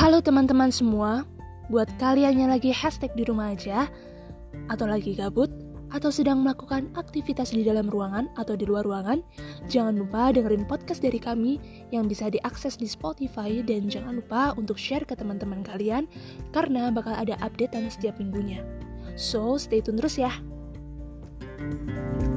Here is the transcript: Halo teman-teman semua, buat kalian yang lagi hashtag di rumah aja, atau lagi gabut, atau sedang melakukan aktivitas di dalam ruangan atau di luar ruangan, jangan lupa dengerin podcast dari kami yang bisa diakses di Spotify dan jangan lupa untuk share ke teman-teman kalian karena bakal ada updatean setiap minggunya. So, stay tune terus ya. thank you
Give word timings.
Halo 0.00 0.24
teman-teman 0.24 0.72
semua, 0.72 1.28
buat 1.68 1.84
kalian 2.00 2.40
yang 2.40 2.48
lagi 2.48 2.72
hashtag 2.72 3.12
di 3.12 3.20
rumah 3.28 3.52
aja, 3.52 3.84
atau 4.72 4.88
lagi 4.88 5.12
gabut, 5.12 5.52
atau 5.92 6.08
sedang 6.08 6.40
melakukan 6.40 6.88
aktivitas 6.96 7.52
di 7.52 7.68
dalam 7.68 7.84
ruangan 7.84 8.32
atau 8.40 8.56
di 8.56 8.64
luar 8.64 8.88
ruangan, 8.88 9.20
jangan 9.68 10.00
lupa 10.00 10.32
dengerin 10.32 10.64
podcast 10.64 11.04
dari 11.04 11.20
kami 11.20 11.60
yang 11.92 12.08
bisa 12.08 12.32
diakses 12.32 12.80
di 12.80 12.88
Spotify 12.88 13.60
dan 13.60 13.92
jangan 13.92 14.24
lupa 14.24 14.56
untuk 14.56 14.80
share 14.80 15.04
ke 15.04 15.12
teman-teman 15.12 15.60
kalian 15.60 16.08
karena 16.48 16.88
bakal 16.88 17.12
ada 17.12 17.36
updatean 17.44 17.92
setiap 17.92 18.16
minggunya. 18.16 18.64
So, 19.20 19.60
stay 19.60 19.84
tune 19.84 20.00
terus 20.00 20.16
ya. 20.16 20.32
thank 21.60 22.24
you 22.24 22.29